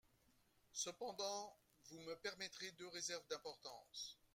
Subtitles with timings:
[0.73, 1.55] Cependant,
[1.91, 4.19] vous me permettrez deux réserves d’importance.